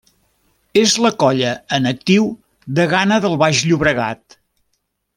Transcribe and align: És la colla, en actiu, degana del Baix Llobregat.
És 0.83 0.93
la 1.07 1.11
colla, 1.25 1.51
en 1.77 1.85
actiu, 1.91 2.25
degana 2.81 3.23
del 3.27 3.39
Baix 3.45 3.63
Llobregat. 3.71 4.39